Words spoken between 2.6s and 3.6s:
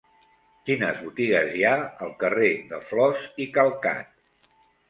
de Flos i